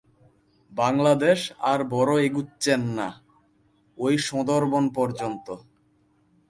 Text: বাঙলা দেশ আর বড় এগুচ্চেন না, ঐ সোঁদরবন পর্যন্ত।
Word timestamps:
বাঙলা 0.71 1.13
দেশ 1.15 1.39
আর 1.61 1.79
বড় 1.85 2.11
এগুচ্চেন 2.21 2.81
না, 2.97 3.07
ঐ 3.97 4.05
সোঁদরবন 4.27 4.85
পর্যন্ত। 4.89 5.47